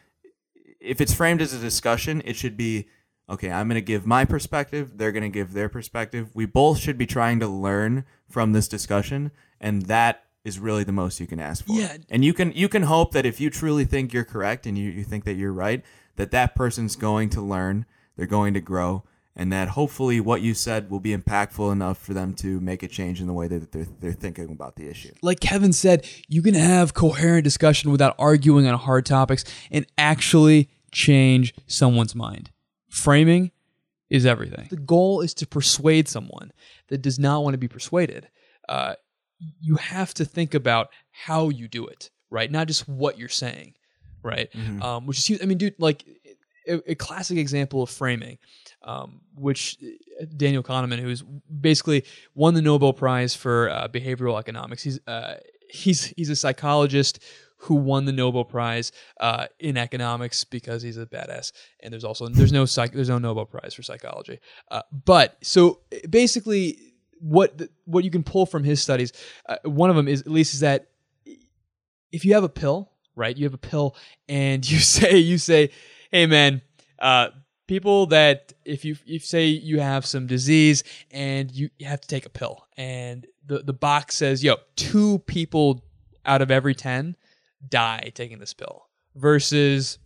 [0.79, 2.87] if it's framed as a discussion it should be
[3.29, 6.77] okay i'm going to give my perspective they're going to give their perspective we both
[6.77, 11.25] should be trying to learn from this discussion and that is really the most you
[11.25, 11.71] can ask for.
[11.71, 11.95] Yeah.
[12.09, 14.91] And you can you can hope that if you truly think you're correct and you,
[14.91, 15.81] you think that you're right,
[16.17, 17.85] that that person's going to learn,
[18.17, 22.13] they're going to grow, and that hopefully what you said will be impactful enough for
[22.13, 25.11] them to make a change in the way that they're, they're thinking about the issue.
[25.21, 30.69] like Kevin said, you can have coherent discussion without arguing on hard topics and actually
[30.91, 32.51] change someone's mind.
[32.89, 33.51] Framing
[34.09, 34.67] is everything.
[34.69, 36.51] The goal is to persuade someone
[36.89, 38.27] that does not want to be persuaded.
[38.69, 38.93] Uh,
[39.59, 42.51] you have to think about how you do it, right?
[42.51, 43.73] Not just what you're saying,
[44.21, 44.49] right?
[44.81, 45.41] Um, which is huge.
[45.41, 46.05] I mean, dude, like
[46.67, 48.37] a, a classic example of framing,
[48.83, 49.77] um, which
[50.21, 52.03] uh, Daniel Kahneman, who's basically
[52.35, 55.35] won the Nobel Prize for uh, behavioral economics, he's uh,
[55.69, 57.19] he's he's a psychologist
[57.57, 61.53] who won the Nobel Prize uh, in economics because he's a badass.
[61.79, 64.39] And there's also there's no psych there's no Nobel Prize for psychology.
[64.69, 66.77] Uh, but so basically,
[67.19, 69.13] what the, what you can pull from his studies,
[69.47, 70.89] uh, one of them is at least is that
[72.11, 73.35] if you have a pill, right?
[73.35, 73.95] You have a pill,
[74.27, 75.71] and you say you say,
[76.13, 76.61] hey man,
[76.99, 77.29] uh,
[77.67, 82.07] people that if you if say you have some disease and you, you have to
[82.07, 85.83] take a pill, and the the box says, yo, two people
[86.25, 87.17] out of every ten
[87.67, 89.97] die taking this pill, versus,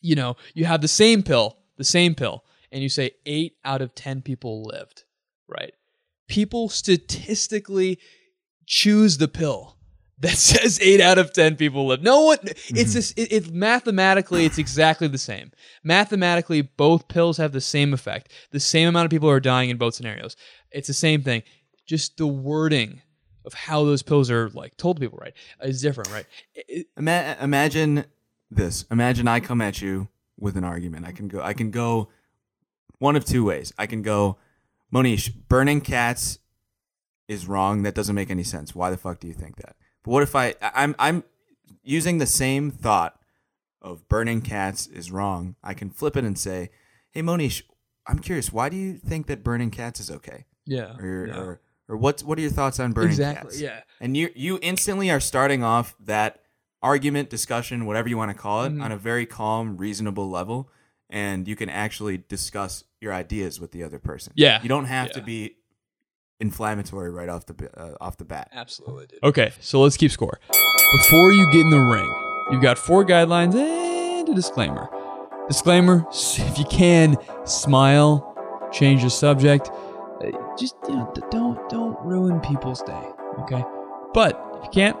[0.00, 3.82] you know, you have the same pill, the same pill, and you say eight out
[3.82, 5.04] of ten people lived,
[5.46, 5.74] right?
[6.26, 7.98] People statistically
[8.66, 9.76] choose the pill
[10.22, 12.02] that says eight out of ten people live.
[12.02, 12.38] No one.
[12.42, 12.92] It's mm-hmm.
[12.92, 15.52] just it, it mathematically it's exactly the same.
[15.84, 18.32] Mathematically, both pills have the same effect.
[18.50, 20.36] The same amount of people are dying in both scenarios.
[20.70, 21.42] It's the same thing.
[21.84, 23.02] Just the wording
[23.44, 26.26] of how those pills are like told to people right is different, right?
[26.54, 28.04] It- Ima- imagine
[28.50, 28.84] this.
[28.90, 30.08] Imagine I come at you
[30.38, 31.06] with an argument.
[31.06, 31.42] I can go.
[31.42, 32.08] I can go
[32.98, 33.72] one of two ways.
[33.76, 34.38] I can go,
[34.94, 36.38] Mohnish, burning cats
[37.26, 37.82] is wrong.
[37.82, 38.74] That doesn't make any sense.
[38.74, 39.74] Why the fuck do you think that?
[40.02, 40.54] But what if I?
[40.62, 41.24] I'm I'm
[41.82, 43.18] using the same thought
[43.80, 45.56] of burning cats is wrong.
[45.62, 46.70] I can flip it and say,
[47.10, 47.62] Hey Mohnish,
[48.06, 48.52] I'm curious.
[48.52, 50.46] Why do you think that burning cats is okay?
[50.66, 50.96] yeah.
[50.98, 51.36] Or yeah.
[51.38, 53.50] or or what's what are your thoughts on burning exactly.
[53.50, 53.60] cats?
[53.60, 53.80] Yeah.
[54.00, 56.40] and you you instantly are starting off that
[56.82, 58.82] argument discussion whatever you want to call it Mhm.
[58.82, 60.68] on a very calm reasonable level
[61.10, 64.60] and you can actually discuss your ideas with the other person Yeah.
[64.62, 65.56] you don't have to be
[66.40, 69.22] inflammatory right off the uh, off the bat Absolutely, dude.
[69.22, 70.40] Okay, so let's keep score.
[70.92, 72.12] Before you get in the ring,
[72.50, 74.88] you've got four guidelines and a disclaimer.
[75.48, 79.70] Disclaimer: If you can, smile, change the subject.
[79.70, 83.06] Uh, Just you know, don't don't ruin people's day.
[83.40, 83.64] Okay,
[84.12, 84.96] but if you can't,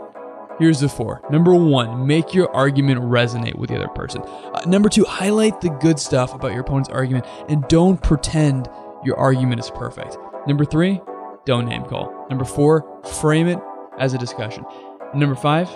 [0.58, 1.20] here's the four.
[1.30, 4.22] Number one, make your argument resonate with the other person.
[4.22, 8.68] Uh, number two, highlight the good stuff about your opponent's argument and don't pretend
[9.04, 10.16] your argument is perfect.
[10.46, 11.00] Number three,
[11.44, 12.26] don't name call.
[12.28, 12.84] Number four,
[13.20, 13.58] frame it
[13.98, 14.64] as a discussion.
[15.12, 15.68] And number five,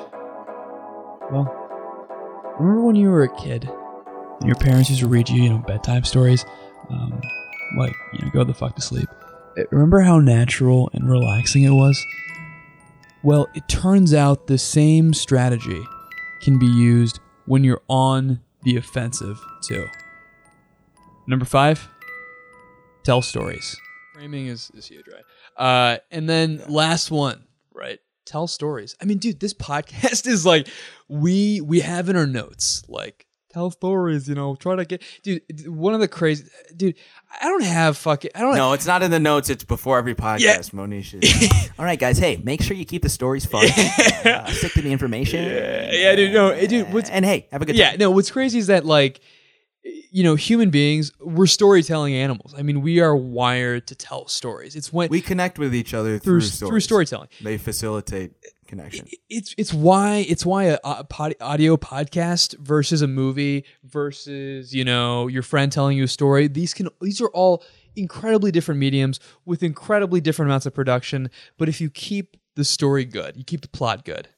[1.31, 1.44] well,
[2.59, 3.68] remember when you were a kid
[4.40, 6.44] and your parents used to read you, you know, bedtime stories,
[6.90, 7.20] um,
[7.79, 9.09] like you know, go the fuck to sleep.
[9.59, 12.02] Uh, Remember how natural and relaxing it was?
[13.22, 15.83] Well, it turns out the same strategy
[16.42, 19.87] can be used when you're on the offensive too.
[21.26, 21.88] Number five,
[23.02, 23.76] tell stories.
[24.14, 25.24] Framing is, is huge, right?
[25.57, 27.99] Uh, and then last one, right?
[28.25, 28.95] Tell stories.
[29.01, 30.69] I mean, dude, this podcast is like
[31.09, 34.29] we we have in our notes like tell stories.
[34.29, 35.42] You know, try to get dude.
[35.69, 36.45] One of the crazy
[36.77, 36.97] dude.
[37.40, 38.33] I don't have fucking.
[38.35, 38.57] I don't.
[38.57, 40.59] no it's not in the notes it's before every podcast Yeah.
[40.59, 42.19] mohnish is All right, guys.
[42.19, 43.66] Hey, make sure you keep the stories fun.
[43.66, 45.45] uh, stick to the information.
[45.45, 46.33] Yeah, yeah, dude.
[46.35, 46.92] No, dude.
[46.92, 47.99] What's and hey, have a good yeah, time.
[48.01, 48.11] no.
[48.11, 49.21] What's crazy is that like,
[50.11, 52.55] you know, human beings we're storytelling animals.
[52.57, 54.77] I mean, we are wired to tell stories.
[54.77, 57.29] It's when we connect with each other through through, through storytelling.
[57.40, 58.33] they facilitate
[58.66, 64.75] connection It's it's why it's why a, a pod, audio podcast versus a movie versus
[64.75, 66.49] you know your friend telling you a story.
[66.49, 67.62] These can these are all
[67.94, 71.31] incredibly different mediums with incredibly different amounts of production.
[71.59, 74.29] But if you keep the story good, you keep the plot good.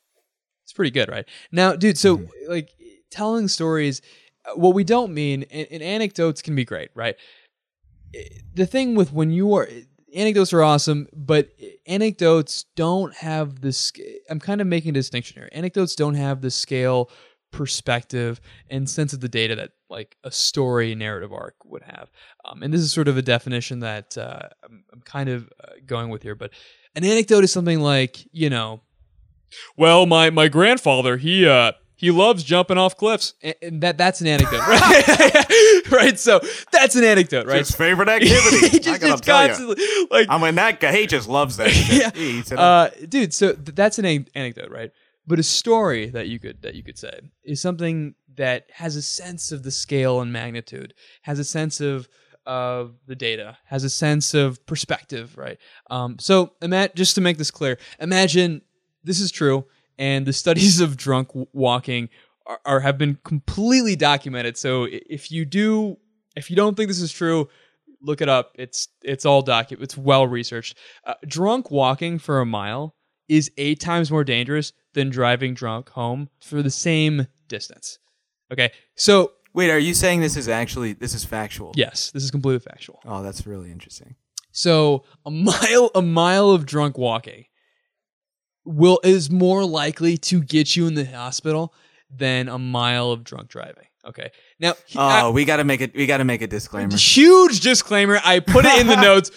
[0.65, 1.27] It's pretty good, right?
[1.51, 1.99] Now, dude.
[1.99, 2.51] So mm-hmm.
[2.51, 2.75] like
[3.11, 4.03] telling stories.
[4.55, 7.17] What we don't mean, and, and anecdotes can be great, right?
[8.55, 9.69] the thing with when you are
[10.15, 11.51] anecdotes are awesome, but
[11.87, 14.21] anecdotes don't have the.
[14.31, 15.49] I'm kind of making a distinction here.
[15.53, 17.11] Anecdotes don't have the scale,
[17.51, 22.11] perspective, and sense of the data that like a story narrative arc would have.
[22.45, 25.73] Um, and this is sort of a definition that uh, I'm, I'm kind of uh,
[25.87, 26.35] going with here.
[26.35, 26.51] But
[26.95, 28.81] an anecdote is something like you know,
[29.77, 34.21] well, my my grandfather he uh he loves jumping off cliffs, and, and that that's
[34.21, 35.83] an anecdote, right?
[35.91, 36.19] right.
[36.19, 37.59] So that's an anecdote, right?
[37.59, 38.69] His favorite activity.
[38.69, 39.49] he I just, gotta just tell you.
[39.49, 42.01] constantly like I mean, that guy, he just loves that shit.
[42.01, 42.11] Yeah.
[42.15, 42.93] He eats it up.
[42.93, 43.35] uh, dude.
[43.35, 44.93] So th- that's an an- anecdote, right?
[45.27, 49.03] But a story that you could that you could say is something that has a
[49.03, 52.09] sense of the scale and magnitude, has a sense of
[52.47, 55.59] of the data, has a sense of perspective, right?
[55.91, 58.63] Um, so, ima- just to make this clear, imagine
[59.05, 59.67] this is true,
[59.99, 62.09] and the studies of drunk walking
[62.47, 64.57] are, are have been completely documented.
[64.57, 65.97] So, if you do,
[66.37, 67.49] if you don't think this is true,
[68.01, 68.53] look it up.
[68.59, 69.81] It's it's all docu.
[69.83, 70.77] It's well researched.
[71.05, 72.95] Uh, drunk walking for a mile
[73.29, 77.99] is eight times more dangerous than driving drunk home for the same distance.
[78.51, 81.73] Okay, so Wait, are you saying this is actually this is factual?
[81.75, 83.01] yes, this is completely factual.
[83.05, 84.15] Oh, that's really interesting.
[84.53, 87.47] So a mile a mile of drunk walking
[88.69, 91.73] will is more likely to get you in the hospital
[92.15, 93.85] than a mile of drunk driving.
[94.05, 94.31] Okay.
[94.61, 95.95] Now he- I- Oh, we gotta make it.
[95.95, 96.97] We gotta make a disclaimer.
[96.97, 98.21] Huge disclaimer.
[98.25, 99.31] I put it in the notes.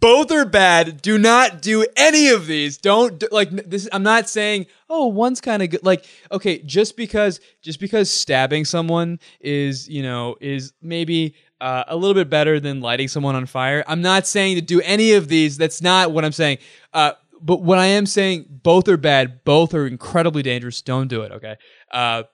[0.00, 1.02] Both are bad.
[1.02, 2.78] Do not do any of these.
[2.78, 3.88] Don't do, like this.
[3.92, 5.84] I'm not saying oh one's kind of good.
[5.84, 11.96] Like okay, just because just because stabbing someone is you know is maybe uh, a
[11.96, 13.82] little bit better than lighting someone on fire.
[13.88, 15.56] I'm not saying to do any of these.
[15.56, 16.58] That's not what I'm saying.
[16.92, 19.44] Uh, but what I am saying, both are bad.
[19.44, 20.82] Both are incredibly dangerous.
[20.82, 21.32] Don't do it.
[21.32, 21.56] Okay.
[21.92, 22.24] Uh,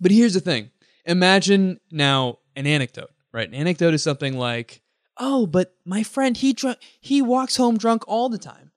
[0.00, 0.70] but here's the thing.
[1.04, 3.48] Imagine now an anecdote, right?
[3.48, 4.82] An anecdote is something like,
[5.18, 8.72] "Oh, but my friend, he drunk, he walks home drunk all the time."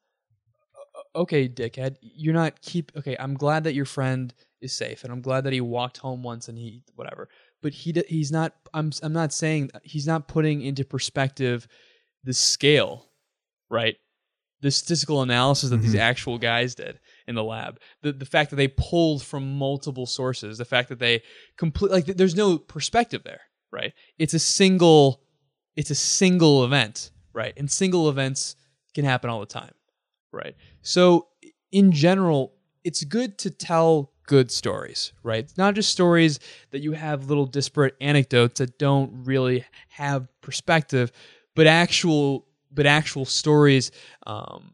[1.15, 2.92] Okay, dickhead, you're not keep.
[2.96, 6.22] Okay, I'm glad that your friend is safe, and I'm glad that he walked home
[6.22, 7.30] once and he whatever.
[7.62, 8.54] But he he's not.
[8.74, 11.68] I'm I'm not saying he's not putting into perspective
[12.24, 13.08] the scale,
[13.70, 13.96] right?
[14.62, 16.02] The statistical analysis that these mm-hmm.
[16.02, 20.58] actual guys did in the lab, the the fact that they pulled from multiple sources,
[20.58, 21.22] the fact that they
[21.58, 23.41] complete like th- there's no perspective there,
[23.72, 23.93] right?
[24.17, 25.22] It's a single,
[25.76, 27.54] it's a single event, right?
[27.56, 28.56] And single events
[28.93, 29.74] can happen all the time,
[30.32, 30.56] right?
[30.82, 31.28] So
[31.72, 35.43] in general, it's good to tell good stories, right?
[35.43, 36.39] It's not just stories
[36.72, 41.12] that you have little disparate anecdotes that don't really have perspective,
[41.56, 43.92] but actual but actual stories
[44.26, 44.74] um,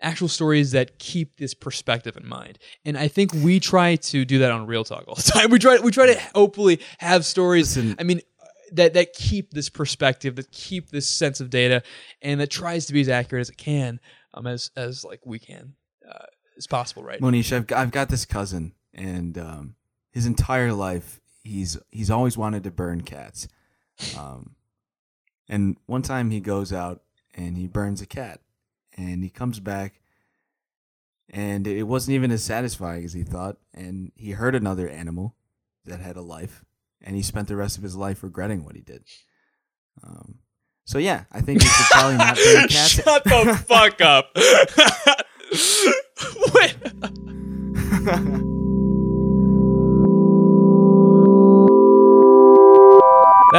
[0.00, 2.58] actual stories that keep this perspective in mind.
[2.84, 5.50] And I think we try to do that on Real Talk all the time.
[5.50, 7.76] We try we try to hopefully have stories.
[7.76, 7.96] Listen.
[7.98, 8.20] I mean.
[8.72, 11.82] That, that keep this perspective, that keep this sense of data,
[12.20, 13.98] and that tries to be as accurate as it can,
[14.34, 15.72] um, as as like we can,
[16.06, 16.26] uh,
[16.58, 17.18] as possible, right?
[17.18, 19.74] Mohnish, I've got, I've got this cousin, and um,
[20.12, 23.48] his entire life he's he's always wanted to burn cats.
[24.16, 24.54] Um,
[25.48, 27.02] and one time he goes out
[27.38, 28.40] and he burns a cat,
[28.96, 30.00] and he comes back,
[31.30, 33.58] and it wasn't even as satisfying as he thought.
[33.72, 35.36] And he hurt another animal
[35.84, 36.64] that had a life,
[37.00, 39.04] and he spent the rest of his life regretting what he did.
[40.02, 40.40] Um,
[40.84, 42.88] so yeah, I think we should probably not burn cats.
[42.88, 44.36] Shut the fuck up.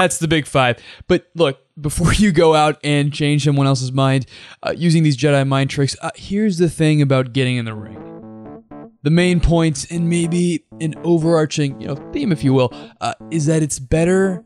[0.02, 0.78] That's the big five.
[1.08, 4.26] But look, before you go out and change someone else's mind
[4.64, 8.06] uh, using these Jedi mind tricks, uh, here's the thing about getting in the ring.
[9.02, 13.46] The main point, and maybe an overarching, you know, theme, if you will, uh, is
[13.46, 14.44] that it's better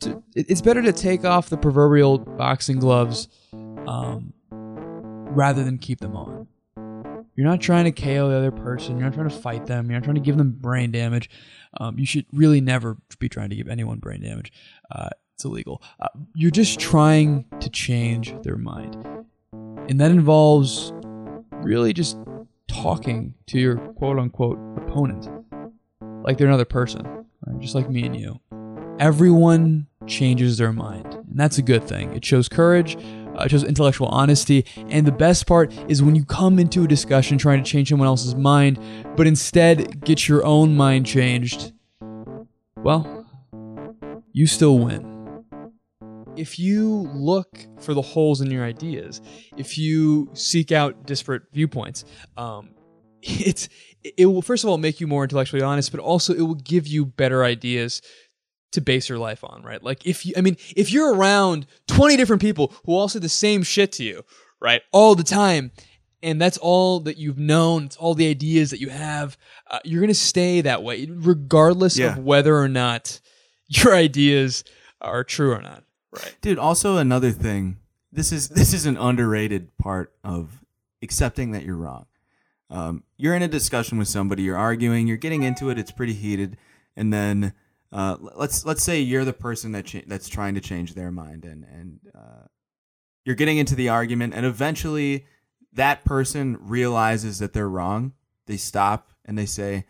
[0.00, 3.28] to it's better to take off the proverbial boxing gloves
[3.86, 6.46] um, rather than keep them on.
[7.40, 8.98] You're not trying to KO the other person.
[8.98, 9.86] You're not trying to fight them.
[9.90, 11.30] You're not trying to give them brain damage.
[11.80, 14.52] Um, you should really never be trying to give anyone brain damage.
[14.94, 15.82] Uh, it's illegal.
[16.00, 18.94] Uh, you're just trying to change their mind.
[19.88, 20.92] And that involves
[21.62, 22.18] really just
[22.68, 25.26] talking to your quote unquote opponent
[26.22, 27.06] like they're another person,
[27.46, 27.58] right?
[27.58, 28.38] just like me and you.
[28.98, 32.12] Everyone changes their mind, and that's a good thing.
[32.12, 32.98] It shows courage,
[33.36, 37.38] uh, shows intellectual honesty, and the best part is when you come into a discussion
[37.38, 38.78] trying to change someone else's mind,
[39.16, 41.72] but instead get your own mind changed.
[42.76, 43.26] Well,
[44.32, 45.06] you still win.
[46.36, 49.20] If you look for the holes in your ideas,
[49.56, 52.04] if you seek out disparate viewpoints,
[52.36, 52.70] um,
[53.22, 53.68] it's
[54.02, 56.86] it will first of all make you more intellectually honest, but also it will give
[56.86, 58.00] you better ideas
[58.72, 59.82] to base your life on, right?
[59.82, 63.28] Like if you, I mean, if you're around 20 different people who all say the
[63.28, 64.24] same shit to you,
[64.60, 65.72] right, all the time,
[66.22, 69.36] and that's all that you've known, it's all the ideas that you have,
[69.70, 72.12] uh, you're gonna stay that way, regardless Yeah.
[72.12, 73.20] of whether or not
[73.68, 74.62] your ideas
[75.00, 76.36] are true or not, right?
[76.42, 77.78] Dude, also another thing.
[78.12, 80.62] This is this is an underrated part of
[81.02, 82.06] accepting that you're wrong.
[82.68, 86.12] Um, you're in a discussion with somebody, you're arguing, you're getting into it, it's pretty
[86.12, 86.56] heated,
[86.96, 87.52] and then
[87.92, 91.44] uh, let's let's say you're the person that cha- that's trying to change their mind,
[91.44, 92.46] and and uh,
[93.24, 95.26] you're getting into the argument, and eventually
[95.72, 98.12] that person realizes that they're wrong.
[98.46, 99.86] They stop and they say,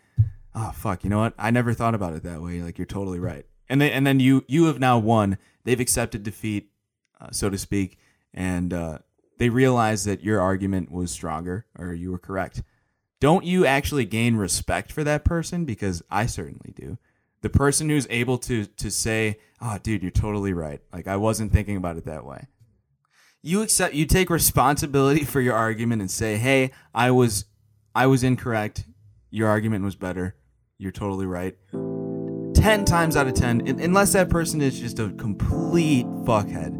[0.55, 1.33] "Oh fuck, you know what?
[1.37, 2.61] I never thought about it that way.
[2.61, 5.37] Like you're totally right." And they, and then you you have now won.
[5.63, 6.71] They've accepted defeat,
[7.19, 7.99] uh, so to speak,
[8.33, 8.97] and uh,
[9.37, 12.63] they realize that your argument was stronger or you were correct.
[13.19, 15.65] Don't you actually gain respect for that person?
[15.65, 16.97] Because I certainly do.
[17.41, 20.81] The person who's able to to say, "Oh, dude, you're totally right.
[20.93, 22.47] Like I wasn't thinking about it that way."
[23.41, 27.45] You accept you take responsibility for your argument and say, "Hey, I was
[27.95, 28.85] I was incorrect.
[29.31, 30.35] Your argument was better.
[30.77, 31.57] You're totally right."
[32.53, 36.71] 10 times out of 10, unless that person is just a complete fuckhead,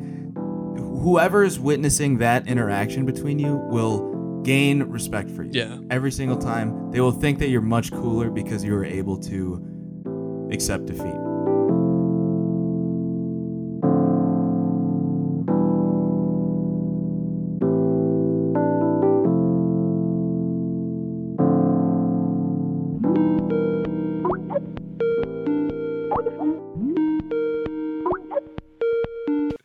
[1.01, 5.51] whoever is witnessing that interaction between you will gain respect for you.
[5.53, 5.79] Yeah.
[5.89, 6.91] Every single time.
[6.91, 9.65] They will think that you're much cooler because you were able to
[10.51, 11.15] accept defeat.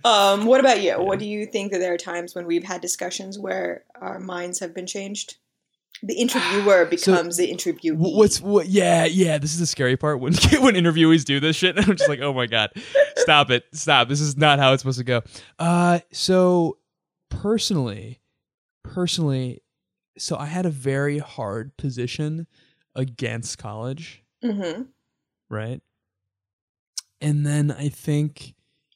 [0.05, 0.93] Um, what about you?
[0.93, 4.61] What do you think that there are times when we've had discussions where our minds
[4.61, 5.37] have been changed?
[6.03, 7.97] The interviewer becomes the interviewee.
[7.97, 8.69] What's what?
[8.69, 9.39] Yeah, yeah.
[9.39, 11.77] This is the scary part when when interviewees do this shit.
[11.89, 12.71] I'm just like, oh my god,
[13.17, 14.09] stop it, stop.
[14.09, 15.23] This is not how it's supposed to go.
[15.59, 16.79] Uh, so
[17.31, 18.21] personally,
[18.83, 19.63] personally,
[20.19, 22.47] so I had a very hard position
[22.95, 24.83] against college, hmm
[25.49, 25.81] right?
[27.21, 28.55] And then I think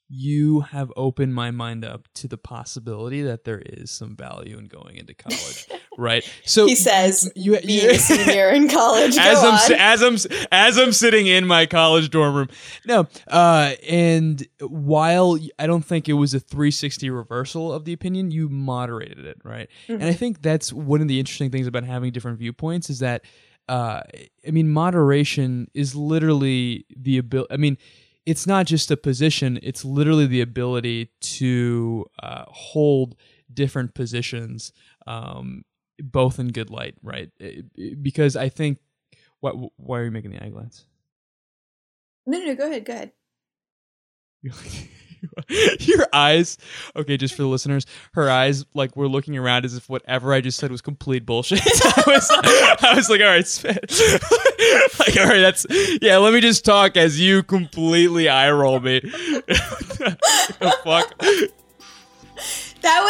[0.08, 4.66] you have opened my mind up to the possibility that there is some value in
[4.66, 5.68] going into college,
[6.00, 6.28] right?
[6.44, 9.16] So He says, you, being a senior in college.
[9.18, 9.72] As I'm on.
[9.78, 12.48] as I'm as I'm sitting in my college dorm room.
[12.86, 18.30] No, uh, and while I don't think it was a 360 reversal of the opinion,
[18.30, 19.68] you moderated it, right?
[19.88, 23.22] And I think that's one of the interesting things about having different viewpoints is that,
[23.68, 24.00] uh,
[24.46, 27.52] I mean, moderation is literally the ability.
[27.52, 27.76] I mean.
[28.26, 33.16] It's not just a position; it's literally the ability to uh, hold
[33.52, 34.72] different positions,
[35.06, 35.64] um,
[36.02, 37.30] both in good light, right?
[37.38, 38.78] It- it- Because I think
[39.40, 39.54] what?
[39.76, 40.84] Why are you making the eye glance?
[42.26, 43.12] no, no, no, go ahead, go ahead.
[45.80, 46.56] Your eyes,
[46.96, 47.84] okay, just for the listeners,
[48.14, 51.60] her eyes like were looking around as if whatever I just said was complete bullshit.
[51.84, 53.76] I was, I was like, all right, spit.
[54.98, 55.66] like, all right, that's
[56.00, 56.16] yeah.
[56.18, 59.00] Let me just talk as you completely eye roll me.
[59.00, 61.12] the fuck?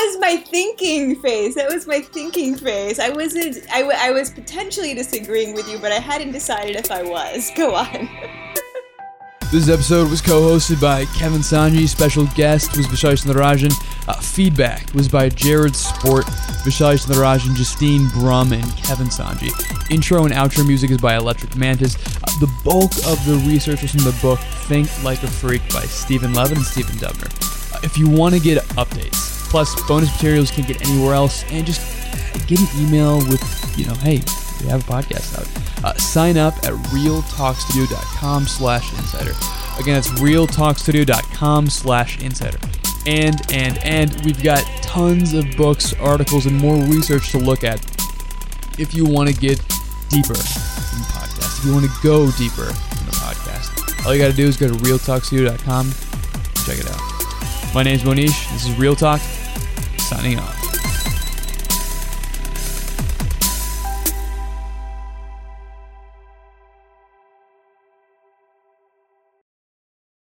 [0.03, 1.57] Was my thinking phase.
[1.57, 2.99] That was my thinking phase.
[2.99, 3.59] I wasn't.
[3.71, 7.51] I, w- I was potentially disagreeing with you, but I hadn't decided if I was.
[7.57, 8.09] Go on.
[9.53, 11.87] This episode was co-hosted by Kevin Sanji.
[11.87, 13.73] Special guest was Vysali Narajan.
[14.09, 16.25] Uh, feedback was by Jarrod Sport,
[16.65, 19.51] Vysali Narajan, Justine Brumm, and Kevin Sanji.
[19.91, 21.97] Intro and outro music is by Electric Mantis.
[21.97, 25.83] Uh, the bulk of the research was from the book Think Like a Freak by
[25.83, 27.75] Stephen Levitt and Stephen Dubner.
[27.75, 31.45] Uh, if you want to get updates, plus bonus materials you can't get anywhere else,
[31.51, 31.81] and just
[32.47, 34.21] get an email with, you know, hey,
[34.63, 35.85] we have a podcast out.
[35.85, 39.33] Uh, sign up at realtalkstudio.com slash insider.
[39.79, 42.59] Again, that's realtalkstudio.com slash insider.
[43.07, 47.81] And, and, and we've got tons of books, articles, and more research to look at
[48.79, 49.59] if you want to get
[50.11, 51.59] deeper in the podcast.
[51.59, 54.57] If you want to go deeper in the podcast, all you got to do is
[54.57, 55.93] go to realtalkstudio.com.
[56.67, 57.75] Check it out.
[57.75, 58.51] My name's Mohnish.
[58.53, 59.21] This is Real Talk.
[60.11, 60.60] Signing off.